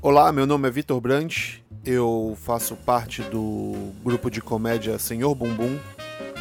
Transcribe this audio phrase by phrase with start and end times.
[0.00, 5.78] Olá, meu nome é Vitor Brandt, eu faço parte do grupo de comédia Senhor Bumbum,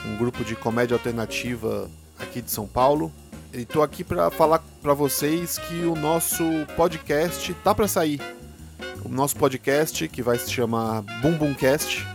[0.06, 3.12] um grupo de comédia alternativa aqui de São Paulo.
[3.54, 6.44] E tô aqui para falar para vocês que o nosso
[6.76, 8.22] podcast tá para sair.
[9.04, 12.06] O nosso podcast, que vai se chamar Bumbumcast,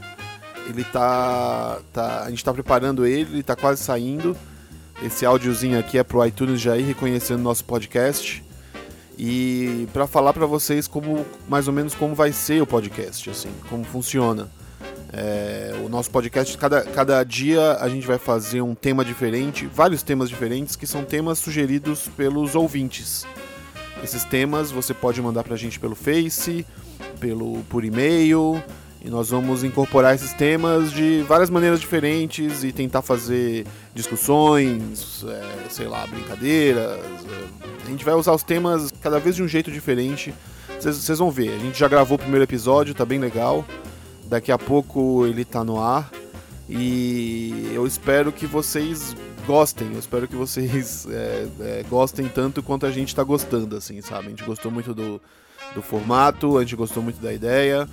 [0.69, 4.37] ele tá, tá a gente tá preparando ele, ele tá quase saindo.
[5.03, 8.45] Esse áudiozinho aqui é pro iTunes já ir reconhecendo nosso podcast
[9.19, 13.51] e para falar para vocês como mais ou menos como vai ser o podcast, assim,
[13.69, 14.49] como funciona.
[15.13, 20.03] É, o nosso podcast, cada, cada dia a gente vai fazer um tema diferente, vários
[20.03, 23.27] temas diferentes que são temas sugeridos pelos ouvintes.
[24.03, 26.67] Esses temas você pode mandar pra gente pelo Face,
[27.21, 28.63] pelo por e-mail,
[29.05, 35.69] e nós vamos incorporar esses temas de várias maneiras diferentes e tentar fazer discussões, é,
[35.69, 37.01] sei lá, brincadeiras.
[37.01, 40.33] É, a gente vai usar os temas cada vez de um jeito diferente.
[40.81, 43.65] Vocês vão ver, a gente já gravou o primeiro episódio, tá bem legal.
[44.27, 46.11] Daqui a pouco ele tá no ar.
[46.69, 52.87] E eu espero que vocês gostem, eu espero que vocês é, é, gostem tanto quanto
[52.87, 54.27] a gente tá gostando, assim, sabe?
[54.27, 55.21] A gente gostou muito do,
[55.75, 57.89] do formato, a gente gostou muito da ideia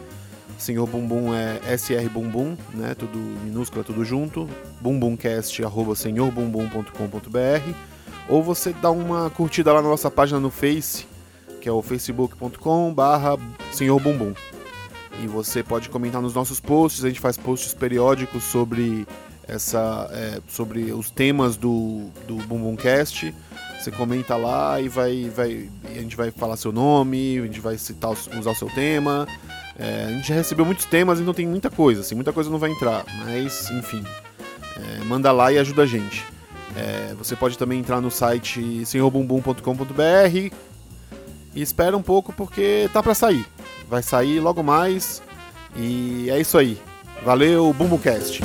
[0.58, 2.95] Senhor Bumbum é SR Bumbum, né?
[2.95, 4.47] Tudo minúsculo, tudo junto.
[4.80, 7.73] bumbumcast@senhorbumbum.com.br
[8.30, 11.06] ou você dá uma curtida lá na nossa página no Face,
[11.59, 13.36] que é o facebook.com/barra
[13.72, 14.34] Senhor Bumbum.
[15.22, 17.03] E você pode comentar nos nossos posts.
[17.03, 19.06] A gente faz posts periódicos sobre
[19.47, 23.34] essa, é, sobre os temas do do Bumbumcast.
[23.80, 27.78] Você comenta lá e vai, vai, a gente vai falar seu nome, a gente vai
[27.78, 29.28] citar, usar o seu tema.
[29.78, 32.59] É, a gente já recebeu muitos temas, então tem muita coisa, assim, muita coisa não
[32.59, 34.03] vai entrar, mas enfim,
[34.78, 36.23] é, manda lá e ajuda a gente.
[36.78, 40.56] É, você pode também entrar no site senhorbumbum.com.br
[41.56, 43.46] e espera um pouco porque tá para sair.
[43.93, 45.21] Vai sair logo mais
[45.75, 46.81] e é isso aí.
[47.23, 48.41] Valeu, Bumbumcast!